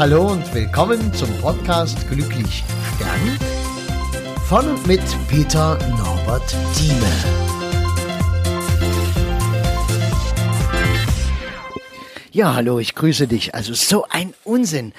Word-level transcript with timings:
Hallo 0.00 0.28
und 0.32 0.54
willkommen 0.54 1.12
zum 1.12 1.28
Podcast 1.42 2.08
Glücklich 2.08 2.64
Stern 2.96 3.38
von 4.48 4.66
und 4.70 4.86
mit 4.86 5.02
Peter 5.28 5.78
Norbert 5.90 6.56
Thieme. 6.74 7.04
Ja, 12.32 12.54
hallo, 12.54 12.78
ich 12.78 12.94
grüße 12.94 13.28
dich. 13.28 13.54
Also 13.54 13.74
so 13.74 14.06
ein 14.08 14.32
Unsinn. 14.42 14.94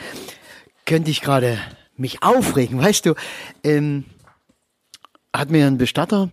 Könnte 0.86 1.10
ich 1.10 1.22
gerade 1.22 1.58
mich 1.98 2.22
aufregen, 2.22 2.80
weißt 2.80 3.08
du? 3.08 3.16
Ähm, 3.64 4.06
hat 5.36 5.50
mir 5.50 5.66
ein 5.66 5.80
Bestatter 5.80 6.30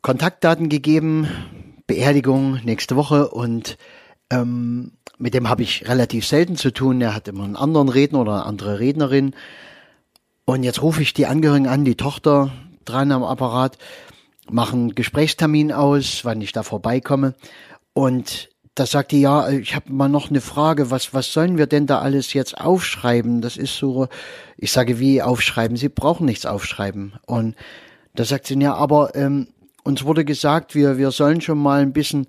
Kontaktdaten 0.00 0.70
gegeben, 0.70 1.28
Beerdigung 1.86 2.58
nächste 2.64 2.96
Woche 2.96 3.28
und 3.28 3.76
ähm, 4.32 4.92
mit 5.18 5.34
dem 5.34 5.48
habe 5.48 5.62
ich 5.62 5.88
relativ 5.88 6.26
selten 6.26 6.56
zu 6.56 6.72
tun. 6.72 7.00
Er 7.00 7.14
hat 7.14 7.28
immer 7.28 7.44
einen 7.44 7.56
anderen 7.56 7.88
Redner 7.88 8.20
oder 8.20 8.32
eine 8.32 8.46
andere 8.46 8.80
Rednerin. 8.80 9.34
Und 10.44 10.64
jetzt 10.64 10.82
rufe 10.82 11.02
ich 11.02 11.12
die 11.12 11.26
Angehörigen 11.26 11.68
an, 11.68 11.84
die 11.84 11.94
Tochter 11.94 12.50
dran 12.84 13.12
am 13.12 13.22
Apparat, 13.22 13.78
mache 14.50 14.72
einen 14.72 14.94
Gesprächstermin 14.94 15.70
aus, 15.70 16.24
wann 16.24 16.40
ich 16.40 16.52
da 16.52 16.64
vorbeikomme. 16.64 17.34
Und 17.92 18.48
da 18.74 18.86
sagt 18.86 19.12
die, 19.12 19.20
ja, 19.20 19.48
ich 19.50 19.76
habe 19.76 19.92
mal 19.92 20.08
noch 20.08 20.30
eine 20.30 20.40
Frage, 20.40 20.90
was, 20.90 21.14
was 21.14 21.32
sollen 21.32 21.58
wir 21.58 21.66
denn 21.66 21.86
da 21.86 22.00
alles 22.00 22.32
jetzt 22.32 22.58
aufschreiben? 22.58 23.42
Das 23.42 23.56
ist 23.56 23.76
so, 23.76 24.08
ich 24.56 24.72
sage, 24.72 24.98
wie 24.98 25.22
aufschreiben? 25.22 25.76
Sie 25.76 25.90
brauchen 25.90 26.24
nichts 26.24 26.46
aufschreiben. 26.46 27.12
Und 27.26 27.54
da 28.14 28.24
sagt 28.24 28.46
sie, 28.46 28.58
ja, 28.58 28.74
aber 28.74 29.14
ähm, 29.14 29.48
uns 29.84 30.04
wurde 30.04 30.24
gesagt, 30.24 30.74
wir, 30.74 30.96
wir 30.96 31.10
sollen 31.10 31.40
schon 31.40 31.58
mal 31.58 31.82
ein 31.82 31.92
bisschen 31.92 32.26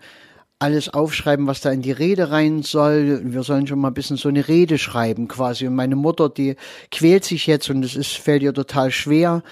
alles 0.63 0.87
aufschreiben, 0.87 1.45
was 1.45 1.59
da 1.59 1.71
in 1.71 1.81
die 1.81 1.91
Rede 1.91 2.31
rein 2.31 2.63
soll. 2.63 3.21
Wir 3.25 3.43
sollen 3.43 3.67
schon 3.67 3.79
mal 3.79 3.89
ein 3.89 3.93
bisschen 3.93 4.15
so 4.15 4.29
eine 4.29 4.47
Rede 4.47 4.77
schreiben 4.77 5.27
quasi. 5.27 5.67
Und 5.67 5.75
meine 5.75 5.97
Mutter, 5.97 6.29
die 6.29 6.55
quält 6.89 7.25
sich 7.25 7.47
jetzt 7.47 7.69
und 7.69 7.83
es 7.83 7.97
ist, 7.97 8.13
fällt 8.13 8.43
ihr 8.43 8.53
total 8.53 8.89
schwer. 8.89 9.43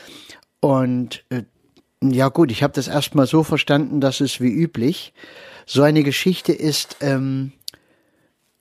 Und 0.62 1.26
äh, 1.30 1.44
ja 2.02 2.30
gut, 2.30 2.50
ich 2.50 2.64
habe 2.64 2.73
das 2.73 2.88
erstmal 2.88 3.28
so 3.28 3.44
verstanden, 3.44 4.00
dass 4.00 4.22
es 4.22 4.40
wie 4.40 4.52
üblich 4.52 5.14
so 5.66 5.84
eine 5.84 6.03
Geschichte 6.03 6.53
ist, 6.53 6.98
ähm, 7.02 7.52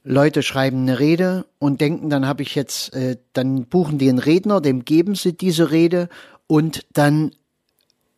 Leute 0.02 0.42
schreiben 0.42 0.82
eine 0.82 0.98
Rede 0.98 1.46
und 1.58 1.80
denken, 1.80 2.10
dann 2.10 2.26
habe 2.26 2.42
ich 2.42 2.54
jetzt, 2.54 2.94
äh, 2.94 3.16
dann 3.32 3.66
buchen 3.66 3.98
die 3.98 4.08
einen 4.08 4.18
Redner, 4.18 4.60
dem 4.60 4.84
geben 4.84 5.14
sie 5.14 5.36
diese 5.36 5.70
Rede 5.70 6.08
und 6.46 6.84
dann 6.92 7.32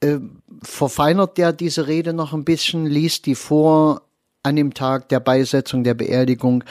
äh, 0.00 0.18
verfeinert 0.62 1.38
der 1.38 1.52
diese 1.52 1.86
Rede 1.86 2.12
noch 2.12 2.32
ein 2.32 2.44
bisschen, 2.44 2.86
liest 2.86 3.26
die 3.26 3.34
vor, 3.34 4.02
an 4.42 4.56
dem 4.56 4.74
Tag 4.74 5.08
der 5.08 5.20
Beisetzung 5.20 5.84
der 5.84 5.94
Beerdigung. 5.94 6.64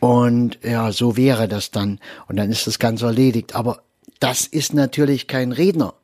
Und 0.00 0.58
ja, 0.62 0.92
so 0.92 1.16
wäre 1.16 1.48
das 1.48 1.70
dann. 1.70 2.00
Und 2.26 2.36
dann 2.36 2.50
ist 2.50 2.66
das 2.66 2.78
Ganze 2.78 3.06
erledigt. 3.06 3.54
Aber 3.54 3.82
das 4.20 4.46
ist 4.46 4.74
natürlich 4.74 5.26
kein 5.26 5.52
Redner. 5.52 5.94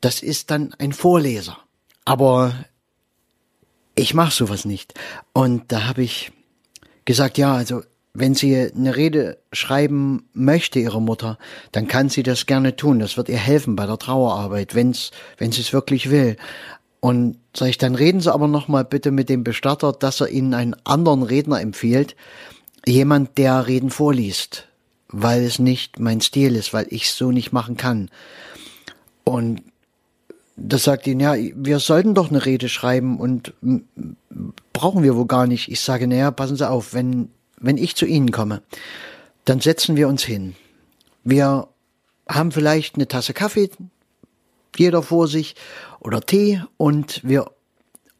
Das 0.00 0.22
ist 0.22 0.50
dann 0.50 0.74
ein 0.78 0.92
Vorleser. 0.92 1.58
Aber 2.04 2.54
ich 3.94 4.14
mache 4.14 4.32
sowas 4.32 4.64
nicht. 4.64 4.94
Und 5.32 5.70
da 5.70 5.86
habe 5.86 6.02
ich 6.02 6.32
gesagt, 7.04 7.38
ja, 7.38 7.54
also 7.54 7.82
wenn 8.14 8.34
sie 8.34 8.56
eine 8.56 8.96
Rede 8.96 9.38
schreiben 9.52 10.28
möchte, 10.32 10.78
ihre 10.78 11.00
Mutter, 11.00 11.38
dann 11.72 11.88
kann 11.88 12.08
sie 12.08 12.22
das 12.22 12.46
gerne 12.46 12.76
tun. 12.76 12.98
Das 12.98 13.16
wird 13.16 13.28
ihr 13.28 13.38
helfen 13.38 13.76
bei 13.76 13.86
der 13.86 13.98
Trauerarbeit, 13.98 14.74
wenn's, 14.74 15.12
wenn 15.38 15.52
sie 15.52 15.62
es 15.62 15.72
wirklich 15.72 16.10
will. 16.10 16.36
Und 17.04 17.36
sag 17.52 17.68
ich, 17.68 17.78
dann 17.78 17.96
reden 17.96 18.20
Sie 18.20 18.32
aber 18.32 18.46
noch 18.46 18.68
mal 18.68 18.84
bitte 18.84 19.10
mit 19.10 19.28
dem 19.28 19.42
Bestatter, 19.42 19.92
dass 19.92 20.20
er 20.20 20.28
Ihnen 20.28 20.54
einen 20.54 20.76
anderen 20.84 21.24
Redner 21.24 21.60
empfiehlt. 21.60 22.14
Jemand, 22.86 23.36
der 23.38 23.66
Reden 23.66 23.90
vorliest, 23.90 24.68
weil 25.08 25.42
es 25.42 25.58
nicht 25.58 25.98
mein 25.98 26.20
Stil 26.20 26.54
ist, 26.54 26.72
weil 26.72 26.86
ich 26.90 27.06
es 27.06 27.16
so 27.16 27.32
nicht 27.32 27.50
machen 27.52 27.76
kann. 27.76 28.08
Und 29.24 29.62
das 30.54 30.84
sagt 30.84 31.08
ihn, 31.08 31.18
ja, 31.18 31.34
wir 31.34 31.80
sollten 31.80 32.14
doch 32.14 32.30
eine 32.30 32.46
Rede 32.46 32.68
schreiben 32.68 33.18
und 33.18 33.52
brauchen 34.72 35.02
wir 35.02 35.16
wohl 35.16 35.26
gar 35.26 35.48
nicht. 35.48 35.72
Ich 35.72 35.80
sage, 35.80 36.06
naja, 36.06 36.30
passen 36.30 36.56
Sie 36.56 36.70
auf, 36.70 36.94
wenn, 36.94 37.30
wenn 37.58 37.78
ich 37.78 37.96
zu 37.96 38.06
Ihnen 38.06 38.30
komme, 38.30 38.62
dann 39.44 39.58
setzen 39.58 39.96
wir 39.96 40.06
uns 40.06 40.22
hin. 40.22 40.54
Wir 41.24 41.66
haben 42.28 42.52
vielleicht 42.52 42.94
eine 42.94 43.08
Tasse 43.08 43.34
Kaffee, 43.34 43.70
jeder 44.78 45.02
vor 45.02 45.28
sich 45.28 45.54
oder 46.00 46.20
Tee 46.20 46.62
und 46.76 47.20
wir 47.22 47.50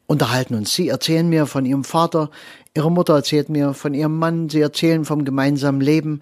unterhalten 0.07 0.55
uns. 0.55 0.73
Sie 0.73 0.89
erzählen 0.89 1.27
mir 1.27 1.45
von 1.45 1.65
ihrem 1.65 1.83
Vater, 1.83 2.29
ihre 2.73 2.91
Mutter 2.91 3.15
erzählt 3.15 3.49
mir 3.49 3.73
von 3.73 3.93
ihrem 3.93 4.17
Mann, 4.17 4.49
sie 4.49 4.61
erzählen 4.61 5.05
vom 5.05 5.25
gemeinsamen 5.25 5.81
Leben. 5.81 6.21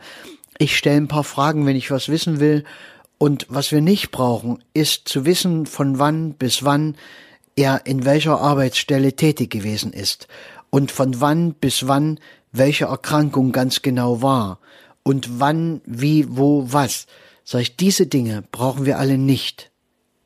Ich 0.57 0.77
stelle 0.77 0.97
ein 0.97 1.07
paar 1.07 1.23
Fragen, 1.23 1.65
wenn 1.65 1.75
ich 1.75 1.91
was 1.91 2.09
wissen 2.09 2.39
will. 2.39 2.63
Und 3.17 3.45
was 3.49 3.71
wir 3.71 3.81
nicht 3.81 4.11
brauchen, 4.11 4.63
ist 4.73 5.07
zu 5.07 5.25
wissen, 5.25 5.65
von 5.65 5.99
wann 5.99 6.33
bis 6.33 6.63
wann 6.63 6.95
er 7.55 7.85
in 7.85 8.05
welcher 8.05 8.39
Arbeitsstelle 8.39 9.15
tätig 9.15 9.51
gewesen 9.51 9.93
ist 9.93 10.27
und 10.69 10.91
von 10.91 11.19
wann 11.21 11.53
bis 11.53 11.87
wann 11.87 12.19
welche 12.51 12.85
Erkrankung 12.85 13.51
ganz 13.51 13.81
genau 13.81 14.21
war 14.21 14.59
und 15.03 15.39
wann, 15.39 15.81
wie, 15.85 16.25
wo, 16.29 16.65
was. 16.71 17.07
Sag 17.43 17.61
ich, 17.61 17.75
diese 17.75 18.07
Dinge 18.07 18.43
brauchen 18.51 18.85
wir 18.85 18.99
alle 18.99 19.17
nicht. 19.17 19.70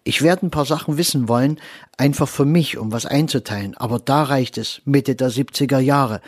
Ich 0.08 0.22
werde 0.22 0.46
ein 0.46 0.52
paar 0.52 0.66
Sachen 0.66 0.98
wissen 1.00 1.28
wollen, 1.28 1.60
einfach 1.98 2.30
für 2.30 2.46
mich, 2.46 2.78
um 2.78 2.92
was 2.92 3.08
einzuteilen. 3.08 3.76
Aber 3.76 3.98
da 3.98 4.22
reicht 4.22 4.60
es 4.60 4.82
Mitte 4.86 5.16
der 5.16 5.32
70er 5.32 5.80
Jahre. 5.80 6.22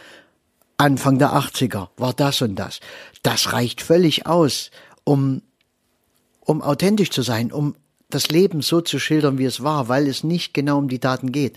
Anfang 0.78 1.20
der 1.20 1.34
80er 1.34 1.90
war 1.96 2.14
das 2.14 2.42
und 2.42 2.56
das. 2.56 2.80
Das 3.22 3.54
reicht 3.54 3.82
völlig 3.82 4.26
aus, 4.26 4.72
um, 5.04 5.44
um 6.42 6.64
authentisch 6.64 7.12
zu 7.12 7.22
sein, 7.22 7.52
um 7.52 7.76
das 8.10 8.30
Leben 8.30 8.64
so 8.64 8.82
zu 8.82 8.98
schildern, 8.98 9.38
wie 9.38 9.46
es 9.46 9.62
war, 9.62 9.90
weil 9.90 10.08
es 10.08 10.24
nicht 10.24 10.56
genau 10.56 10.80
um 10.80 10.88
die 10.90 11.00
Daten 11.00 11.32
geht. 11.32 11.56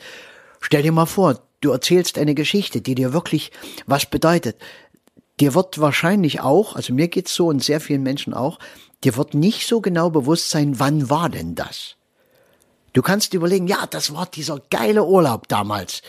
Stell 0.60 0.82
dir 0.82 0.92
mal 0.92 1.06
vor, 1.06 1.40
du 1.62 1.70
erzählst 1.70 2.18
eine 2.18 2.34
Geschichte, 2.34 2.82
die 2.82 2.94
dir 2.94 3.14
wirklich 3.14 3.50
was 3.86 4.04
bedeutet. 4.04 4.56
Dir 5.40 5.54
wird 5.54 5.80
wahrscheinlich 5.80 6.42
auch, 6.42 6.76
also 6.76 6.92
mir 6.92 7.08
geht's 7.08 7.34
so 7.34 7.46
und 7.46 7.64
sehr 7.64 7.80
vielen 7.80 8.02
Menschen 8.02 8.34
auch, 8.34 8.58
dir 9.04 9.16
wird 9.16 9.32
nicht 9.32 9.66
so 9.66 9.80
genau 9.80 10.10
bewusst 10.10 10.50
sein, 10.50 10.78
wann 10.78 11.08
war 11.08 11.30
denn 11.30 11.54
das? 11.54 11.96
Du 12.92 13.02
kannst 13.02 13.34
überlegen, 13.34 13.66
ja, 13.66 13.86
das 13.88 14.14
war 14.14 14.26
dieser 14.26 14.60
geile 14.70 15.04
Urlaub 15.04 15.48
damals. 15.48 16.02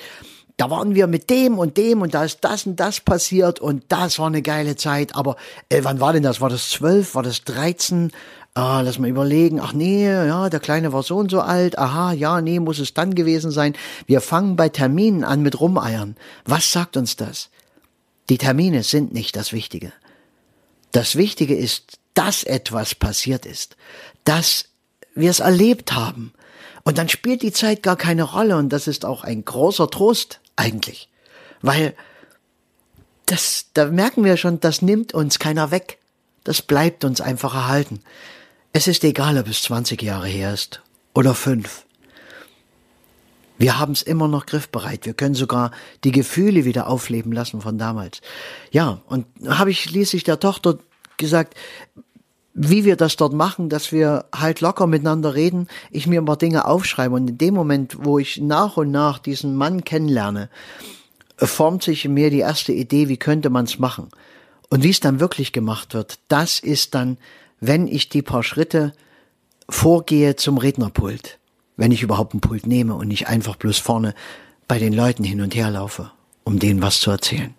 Da 0.57 0.69
waren 0.69 0.93
wir 0.93 1.07
mit 1.07 1.29
dem 1.29 1.57
und 1.57 1.77
dem 1.77 2.01
und 2.01 2.13
da 2.13 2.23
ist 2.23 2.39
das 2.41 2.65
und 2.65 2.79
das 2.79 2.99
passiert 2.99 3.59
und 3.59 3.85
das 3.87 4.19
war 4.19 4.27
eine 4.27 4.41
geile 4.41 4.75
Zeit. 4.75 5.15
Aber 5.15 5.35
äh, 5.69 5.79
wann 5.83 5.99
war 5.99 6.13
denn 6.13 6.23
das? 6.23 6.39
War 6.41 6.49
das 6.49 6.69
zwölf? 6.69 7.15
War 7.15 7.23
das 7.23 7.43
dreizehn? 7.43 8.11
Ah, 8.53 8.81
lass 8.81 8.99
mal 8.99 9.09
überlegen. 9.09 9.59
Ach 9.59 9.73
nee, 9.73 10.05
ja, 10.05 10.49
der 10.49 10.59
Kleine 10.59 10.91
war 10.91 11.03
so 11.03 11.17
und 11.17 11.31
so 11.31 11.39
alt. 11.39 11.79
Aha, 11.79 12.11
ja, 12.13 12.41
nee, 12.41 12.59
muss 12.59 12.79
es 12.79 12.93
dann 12.93 13.15
gewesen 13.15 13.49
sein. 13.49 13.73
Wir 14.07 14.21
fangen 14.21 14.55
bei 14.55 14.69
Terminen 14.69 15.23
an 15.23 15.41
mit 15.41 15.59
Rumeiern. 15.59 16.15
Was 16.45 16.71
sagt 16.71 16.97
uns 16.97 17.15
das? 17.15 17.49
Die 18.29 18.37
Termine 18.37 18.83
sind 18.83 19.13
nicht 19.13 19.35
das 19.35 19.53
Wichtige. 19.53 19.93
Das 20.91 21.15
Wichtige 21.15 21.55
ist, 21.55 21.97
dass 22.13 22.43
etwas 22.43 22.93
passiert 22.93 23.45
ist, 23.45 23.77
dass 24.25 24.65
wir 25.15 25.31
es 25.31 25.39
erlebt 25.39 25.93
haben, 25.93 26.33
und 26.83 26.97
dann 26.97 27.09
spielt 27.09 27.41
die 27.41 27.51
Zeit 27.51 27.83
gar 27.83 27.95
keine 27.95 28.23
Rolle 28.23 28.57
und 28.57 28.69
das 28.69 28.87
ist 28.87 29.05
auch 29.05 29.23
ein 29.23 29.45
großer 29.45 29.89
Trost 29.89 30.39
eigentlich. 30.55 31.09
Weil 31.61 31.95
das, 33.25 33.67
da 33.73 33.85
merken 33.85 34.23
wir 34.23 34.37
schon, 34.37 34.59
das 34.59 34.81
nimmt 34.81 35.13
uns 35.13 35.39
keiner 35.39 35.71
weg. 35.71 35.99
Das 36.43 36.61
bleibt 36.61 37.05
uns 37.05 37.21
einfach 37.21 37.53
erhalten. 37.53 38.01
Es 38.73 38.87
ist 38.87 39.03
egal, 39.03 39.37
ob 39.37 39.47
es 39.47 39.63
20 39.63 40.01
Jahre 40.01 40.27
her 40.27 40.53
ist 40.53 40.81
oder 41.13 41.35
fünf. 41.35 41.85
Wir 43.57 43.77
haben 43.77 43.91
es 43.91 44.01
immer 44.01 44.27
noch 44.27 44.47
griffbereit. 44.47 45.05
Wir 45.05 45.13
können 45.13 45.35
sogar 45.35 45.71
die 46.03 46.11
Gefühle 46.11 46.65
wieder 46.65 46.87
aufleben 46.87 47.31
lassen 47.31 47.61
von 47.61 47.77
damals. 47.77 48.21
Ja, 48.71 49.01
und 49.05 49.27
habe 49.47 49.69
ich 49.69 49.81
schließlich 49.81 50.23
der 50.23 50.39
Tochter 50.39 50.79
gesagt, 51.17 51.53
wie 52.53 52.83
wir 52.83 52.95
das 52.95 53.15
dort 53.15 53.33
machen, 53.33 53.69
dass 53.69 53.91
wir 53.91 54.25
halt 54.35 54.61
locker 54.61 54.87
miteinander 54.87 55.35
reden, 55.35 55.67
ich 55.89 56.07
mir 56.07 56.21
ein 56.21 56.25
paar 56.25 56.37
Dinge 56.37 56.65
aufschreibe 56.65 57.15
und 57.15 57.29
in 57.29 57.37
dem 57.37 57.53
Moment, 57.53 57.97
wo 58.01 58.19
ich 58.19 58.41
nach 58.41 58.77
und 58.77 58.91
nach 58.91 59.19
diesen 59.19 59.55
Mann 59.55 59.83
kennenlerne, 59.83 60.49
formt 61.37 61.83
sich 61.83 62.05
in 62.05 62.13
mir 62.13 62.29
die 62.29 62.39
erste 62.39 62.73
Idee, 62.73 63.07
wie 63.07 63.17
könnte 63.17 63.49
man 63.49 63.65
es 63.65 63.79
machen. 63.79 64.09
Und 64.69 64.83
wie 64.83 64.89
es 64.89 64.99
dann 64.99 65.19
wirklich 65.19 65.51
gemacht 65.53 65.93
wird, 65.93 66.19
das 66.27 66.59
ist 66.59 66.95
dann, 66.95 67.17
wenn 67.59 67.87
ich 67.87 68.09
die 68.09 68.21
paar 68.21 68.43
Schritte 68.43 68.93
vorgehe 69.69 70.35
zum 70.35 70.57
Rednerpult, 70.57 71.39
wenn 71.77 71.91
ich 71.91 72.03
überhaupt 72.03 72.33
ein 72.33 72.41
Pult 72.41 72.67
nehme 72.67 72.95
und 72.95 73.07
nicht 73.07 73.27
einfach 73.27 73.55
bloß 73.55 73.79
vorne 73.79 74.13
bei 74.67 74.79
den 74.79 74.93
Leuten 74.93 75.23
hin 75.23 75.41
und 75.41 75.55
her 75.55 75.71
laufe, 75.71 76.11
um 76.43 76.59
denen 76.59 76.81
was 76.81 76.99
zu 76.99 77.11
erzählen. 77.11 77.53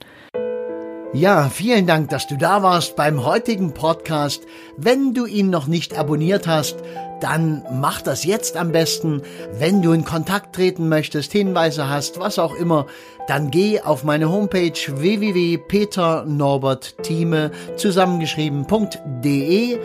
Ja, 1.14 1.50
vielen 1.50 1.86
Dank, 1.86 2.08
dass 2.08 2.26
du 2.26 2.38
da 2.38 2.62
warst 2.62 2.96
beim 2.96 3.22
heutigen 3.22 3.74
Podcast. 3.74 4.44
Wenn 4.78 5.12
du 5.12 5.26
ihn 5.26 5.50
noch 5.50 5.66
nicht 5.66 5.98
abonniert 5.98 6.46
hast, 6.46 6.76
dann 7.20 7.62
mach 7.70 8.00
das 8.00 8.24
jetzt 8.24 8.56
am 8.56 8.72
besten. 8.72 9.20
Wenn 9.58 9.82
du 9.82 9.92
in 9.92 10.06
Kontakt 10.06 10.54
treten 10.54 10.88
möchtest, 10.88 11.30
Hinweise 11.32 11.90
hast, 11.90 12.18
was 12.18 12.38
auch 12.38 12.54
immer, 12.54 12.86
dann 13.28 13.50
geh 13.50 13.82
auf 13.82 14.04
meine 14.04 14.32
Homepage 14.32 14.72
www.peternorbertthieme 14.72 17.50
zusammengeschrieben.de. 17.76 19.78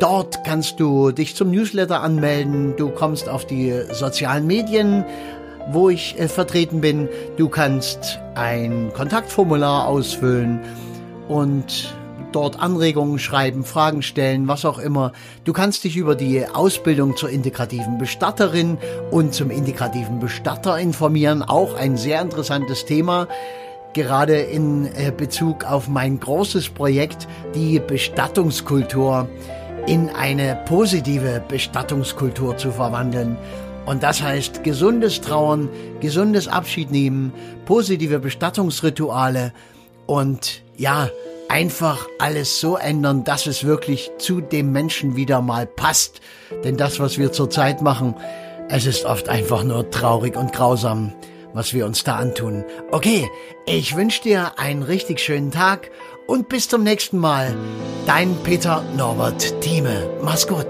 Dort 0.00 0.42
kannst 0.42 0.80
du 0.80 1.12
dich 1.12 1.36
zum 1.36 1.52
Newsletter 1.52 2.02
anmelden. 2.02 2.74
Du 2.76 2.90
kommst 2.90 3.28
auf 3.28 3.46
die 3.46 3.72
sozialen 3.92 4.48
Medien 4.48 5.04
wo 5.72 5.88
ich 5.88 6.18
äh, 6.18 6.28
vertreten 6.28 6.80
bin. 6.80 7.08
Du 7.36 7.48
kannst 7.48 8.18
ein 8.34 8.92
Kontaktformular 8.94 9.86
ausfüllen 9.86 10.60
und 11.28 11.94
dort 12.32 12.60
Anregungen 12.60 13.18
schreiben, 13.18 13.64
Fragen 13.64 14.02
stellen, 14.02 14.48
was 14.48 14.64
auch 14.64 14.78
immer. 14.78 15.12
Du 15.44 15.52
kannst 15.52 15.84
dich 15.84 15.96
über 15.96 16.14
die 16.14 16.46
Ausbildung 16.46 17.16
zur 17.16 17.30
integrativen 17.30 17.98
Bestatterin 17.98 18.78
und 19.10 19.34
zum 19.34 19.50
integrativen 19.50 20.20
Bestatter 20.20 20.78
informieren. 20.78 21.42
Auch 21.42 21.74
ein 21.74 21.96
sehr 21.96 22.20
interessantes 22.20 22.84
Thema 22.84 23.28
gerade 23.96 24.36
in 24.36 24.84
äh, 24.94 25.10
Bezug 25.10 25.64
auf 25.64 25.88
mein 25.88 26.20
großes 26.20 26.68
Projekt, 26.68 27.26
die 27.54 27.80
Bestattungskultur 27.80 29.26
in 29.86 30.10
eine 30.10 30.58
positive 30.66 31.42
Bestattungskultur 31.48 32.58
zu 32.58 32.72
verwandeln. 32.72 33.38
Und 33.86 34.02
das 34.02 34.20
heißt 34.20 34.64
gesundes 34.64 35.20
Trauern, 35.20 35.70
gesundes 36.00 36.48
Abschied 36.48 36.90
nehmen, 36.90 37.32
positive 37.64 38.18
Bestattungsrituale 38.18 39.52
und 40.06 40.62
ja, 40.76 41.08
einfach 41.48 42.08
alles 42.18 42.60
so 42.60 42.76
ändern, 42.76 43.24
dass 43.24 43.46
es 43.46 43.64
wirklich 43.64 44.10
zu 44.18 44.40
dem 44.40 44.72
Menschen 44.72 45.16
wieder 45.16 45.40
mal 45.40 45.66
passt. 45.66 46.20
Denn 46.64 46.76
das, 46.76 46.98
was 47.00 47.18
wir 47.18 47.32
zurzeit 47.32 47.82
machen, 47.82 48.14
es 48.68 48.86
ist 48.86 49.04
oft 49.04 49.28
einfach 49.28 49.62
nur 49.62 49.90
traurig 49.90 50.36
und 50.36 50.52
grausam, 50.52 51.12
was 51.52 51.72
wir 51.72 51.86
uns 51.86 52.02
da 52.02 52.16
antun. 52.16 52.64
Okay, 52.90 53.28
ich 53.66 53.96
wünsche 53.96 54.22
dir 54.22 54.58
einen 54.58 54.82
richtig 54.82 55.20
schönen 55.20 55.52
Tag 55.52 55.90
und 56.26 56.48
bis 56.48 56.68
zum 56.68 56.82
nächsten 56.82 57.18
Mal. 57.18 57.54
Dein 58.06 58.36
Peter 58.42 58.82
Norbert 58.96 59.60
Thieme. 59.60 60.10
Mach's 60.22 60.46
gut. 60.46 60.66